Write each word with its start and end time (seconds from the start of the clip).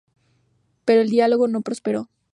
Pero 0.83 0.99
el 1.01 1.11
diálogo 1.11 1.47
no 1.47 1.61
prosperó. 1.61 2.09